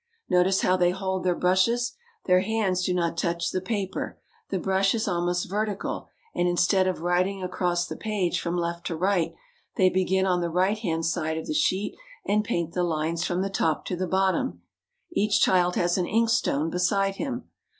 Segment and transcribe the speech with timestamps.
[0.27, 1.93] Notice how they hold their brushes.
[2.25, 6.87] Their hands do not touch the paper; the brush is al most vertical and, instead
[6.87, 9.35] of writ ing across the page from left to right,
[9.75, 11.95] they begin on the right hand side of the sheet
[12.25, 12.73] and paint ^^*"^ esson.
[12.73, 14.63] the lines from the top to the bottom.
[15.11, 17.49] Each child has an ink stone beside him.